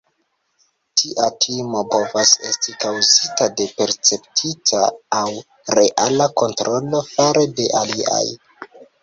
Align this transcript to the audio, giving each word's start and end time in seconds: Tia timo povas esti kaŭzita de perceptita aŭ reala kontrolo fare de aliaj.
Tia 1.01 1.25
timo 1.43 1.83
povas 1.95 2.31
esti 2.51 2.73
kaŭzita 2.85 3.49
de 3.59 3.67
perceptita 3.83 4.81
aŭ 5.19 5.27
reala 5.81 6.29
kontrolo 6.43 7.05
fare 7.13 7.47
de 7.63 7.71
aliaj. 7.85 8.25